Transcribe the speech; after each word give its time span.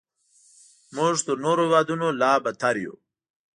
موږ 0.95 1.15
تر 1.25 1.35
نورو 1.45 1.61
هیوادونو 1.65 2.07
لا 2.21 2.31
بدتر 2.43 2.75
یو. 2.83 2.93